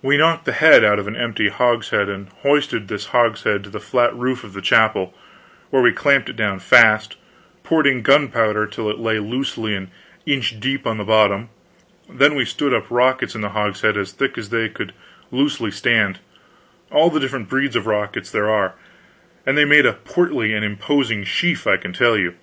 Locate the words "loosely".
9.18-9.74, 15.30-15.70